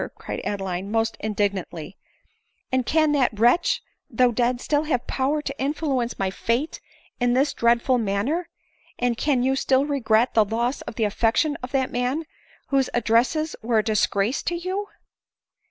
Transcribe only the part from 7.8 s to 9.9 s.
manner? and can you still